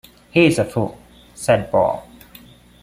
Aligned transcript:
“He 0.31 0.47
is 0.47 0.57
a 0.57 0.65
fool,” 0.65 0.97
said 1.35 1.69
Paul. 1.69 2.03